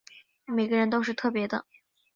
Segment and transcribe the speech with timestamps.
[0.47, 1.63] 每个人都是特別的